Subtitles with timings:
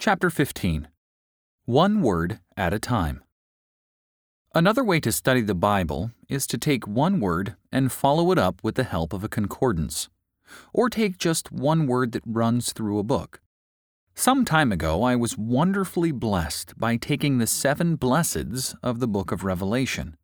[0.00, 0.88] Chapter 15
[1.66, 3.22] One Word at a Time.
[4.54, 8.64] Another way to study the Bible is to take one word and follow it up
[8.64, 10.08] with the help of a concordance,
[10.72, 13.42] or take just one word that runs through a book.
[14.14, 19.30] Some time ago, I was wonderfully blessed by taking the seven blesseds of the book
[19.30, 20.16] of Revelation.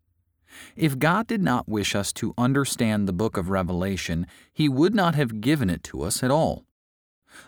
[0.75, 5.15] If God did not wish us to understand the book of Revelation, He would not
[5.17, 6.66] have given it to us at all.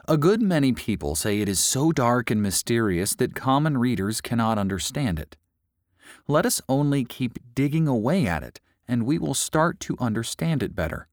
[0.06, 4.58] A good many people say it is so dark and mysterious that common readers cannot
[4.58, 5.36] understand it.
[6.26, 10.74] Let us only keep digging away at it, and we will start to understand it
[10.74, 11.08] better.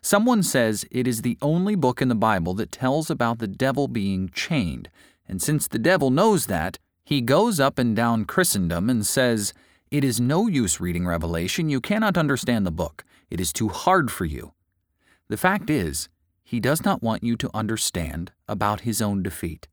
[0.00, 3.88] Someone says it is the only book in the Bible that tells about the devil
[3.88, 4.88] being chained,
[5.28, 9.52] and since the devil knows that, he goes up and down Christendom and says,
[9.90, 14.10] It is no use reading Revelation, you cannot understand the book, it is too hard
[14.10, 14.52] for you.
[15.28, 16.08] The fact is,
[16.44, 19.66] he does not want you to understand about his own defeat.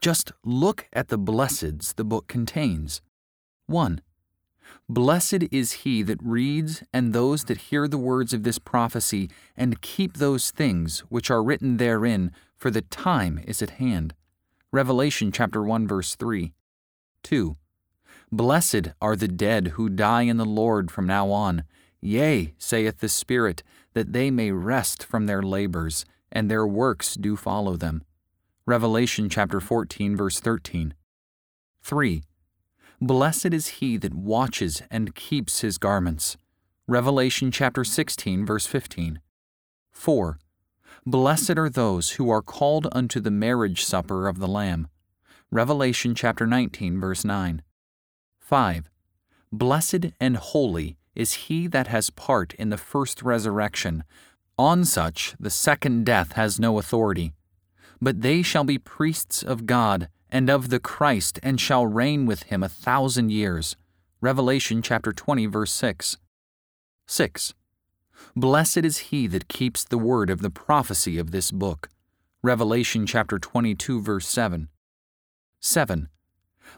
[0.00, 3.00] Just look at the blesseds the book contains.
[3.66, 4.00] 1.
[4.88, 9.80] Blessed is he that reads and those that hear the words of this prophecy and
[9.80, 14.14] keep those things which are written therein, for the time is at hand.
[14.70, 16.52] Revelation chapter 1 verse 3.
[17.22, 17.56] 2.
[18.30, 21.64] Blessed are the dead who die in the Lord from now on.
[22.00, 23.62] Yea, saith the Spirit,
[23.94, 28.04] that they may rest from their labors, and their works do follow them.
[28.66, 30.92] Revelation chapter 14 verse 13.
[31.82, 32.22] 3.
[33.00, 36.36] Blessed is he that watches and keeps his garments.
[36.86, 39.20] Revelation chapter 16 verse 15.
[39.90, 40.38] 4.
[41.06, 44.88] Blessed are those who are called unto the marriage supper of the Lamb.
[45.50, 47.62] Revelation chapter 19 verse 9.
[48.38, 48.90] 5.
[49.50, 54.04] Blessed and holy is he that has part in the first resurrection.
[54.56, 57.32] On such the second death has no authority.
[58.00, 62.44] But they shall be priests of God and of the Christ, and shall reign with
[62.44, 63.76] him a thousand years.
[64.20, 66.18] Revelation chapter 20, verse 6.
[67.06, 67.54] 6.
[68.36, 71.88] Blessed is he that keeps the word of the prophecy of this book.
[72.42, 74.68] Revelation chapter 22, verse 7.
[75.60, 76.08] 7.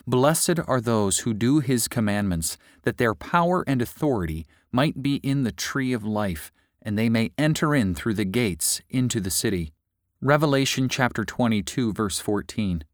[0.06, 5.42] Blessed are those who do his commandments, that their power and authority might be in
[5.42, 6.52] the tree of life,
[6.82, 9.72] and they may enter in through the gates into the city.
[10.20, 12.84] Revelation chapter 22, verse 14.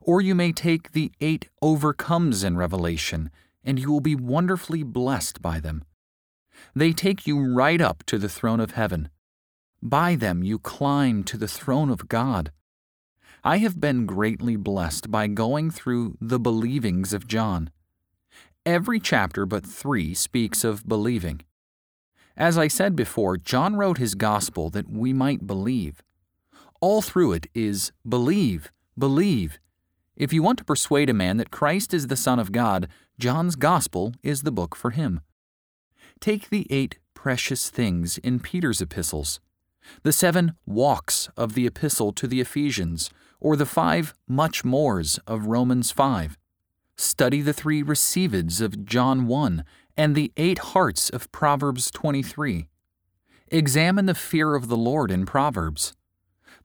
[0.00, 3.30] Or you may take the eight overcomes in Revelation,
[3.62, 5.84] and you will be wonderfully blessed by them.
[6.74, 9.08] They take you right up to the throne of heaven.
[9.82, 12.52] By them you climb to the throne of God.
[13.46, 17.68] I have been greatly blessed by going through the believings of John.
[18.64, 21.42] Every chapter but three speaks of believing.
[22.38, 26.02] As I said before, John wrote his gospel that we might believe.
[26.80, 29.58] All through it is believe, believe.
[30.16, 32.88] If you want to persuade a man that Christ is the Son of God,
[33.18, 35.20] John's gospel is the book for him.
[36.18, 39.38] Take the eight precious things in Peter's epistles,
[40.02, 43.10] the seven walks of the epistle to the Ephesians,
[43.44, 46.38] or the five much mores of Romans 5.
[46.96, 49.64] Study the three receiveds of John 1
[49.98, 52.68] and the eight hearts of Proverbs 23.
[53.48, 55.94] Examine the fear of the Lord in Proverbs.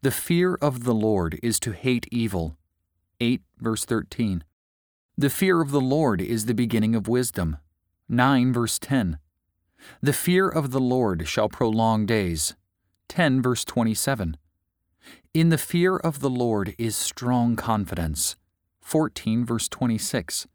[0.02, 2.56] The fear of the Lord is to hate evil.
[3.20, 4.46] 8 verse 13.
[5.18, 7.58] The fear of the Lord is the beginning of wisdom.
[8.08, 9.20] 9 verse 10.
[10.02, 12.56] The fear of the Lord shall prolong days.
[13.10, 14.38] 10 verse 27.
[15.32, 18.36] In the fear of the Lord is strong confidence.
[18.82, 20.48] 14 verse 26.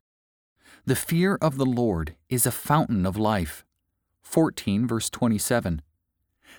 [0.84, 3.64] The fear of the Lord is a fountain of life.
[4.22, 5.80] 14 verse 27.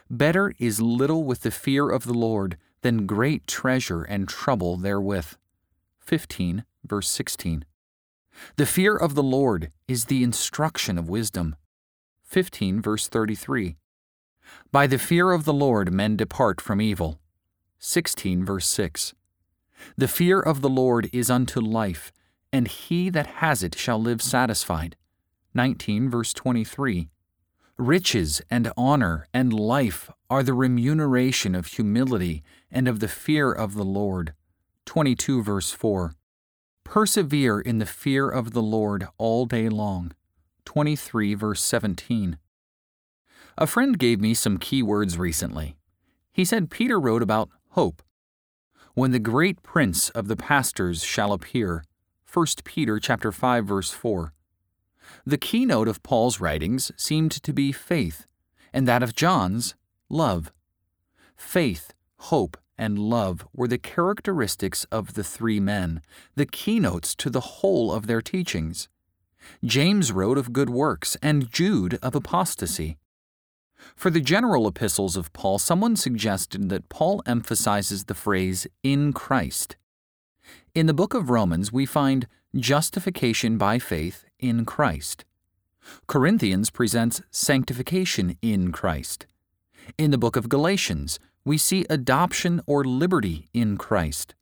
[0.09, 5.33] Better is little with the fear of the Lord than great treasure and trouble therewith.
[5.99, 7.65] 15 verse 16.
[8.55, 11.57] The fear of the Lord is the instruction of wisdom.
[12.23, 13.75] 15 verse 33.
[14.71, 17.19] By the fear of the Lord men depart from evil.
[17.87, 19.13] 16 verse 6.
[19.95, 22.11] The fear of the Lord is unto life,
[22.51, 24.95] and he that has it shall live satisfied.
[25.53, 27.09] 19 verse 23.
[27.77, 33.75] Riches and honor and life are the remuneration of humility and of the fear of
[33.75, 34.33] the Lord.
[34.85, 36.15] 22 verse 4.
[36.83, 40.11] Persevere in the fear of the Lord all day long.
[40.65, 42.39] 23 verse 17.
[43.59, 45.77] A friend gave me some key words recently.
[46.33, 48.01] He said Peter wrote about hope.
[48.93, 51.83] When the great prince of the pastors shall appear,
[52.31, 54.31] 1 Peter chapter 5 verse 4.
[55.25, 58.27] The keynote of Paul's writings seemed to be faith,
[58.71, 59.75] and that of John's,
[60.07, 60.53] love.
[61.35, 61.91] Faith,
[62.31, 66.01] hope, and love were the characteristics of the three men,
[66.35, 68.87] the keynotes to the whole of their teachings.
[69.65, 72.97] James wrote of good works, and Jude of apostasy.
[73.95, 79.75] For the general epistles of Paul, someone suggested that Paul emphasizes the phrase in Christ.
[80.73, 85.25] In the book of Romans, we find justification by faith in Christ.
[86.07, 89.25] Corinthians presents sanctification in Christ.
[89.97, 94.33] In the book of Galatians, we see adoption or liberty in Christ.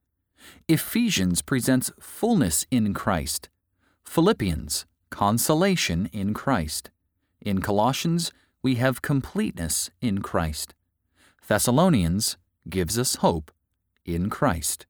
[0.68, 3.50] Ephesians presents fullness in Christ.
[4.06, 6.92] Philippians, consolation in Christ.
[7.42, 8.32] In Colossians,
[8.64, 10.74] we have completeness in Christ.
[11.48, 12.38] Thessalonians
[12.70, 13.52] gives us hope
[14.06, 14.86] in Christ.